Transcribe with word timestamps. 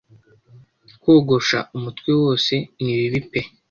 kogosha 1.03 1.59
umutwe 1.77 2.09
wose 2.21 2.53
ni 2.83 2.91
bibi 2.99 3.21
pe 3.29 3.39